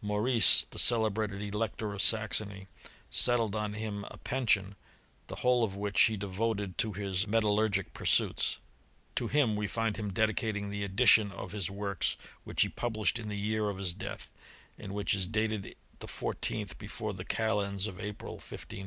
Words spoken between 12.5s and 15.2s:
he published in the year of his death, and whicks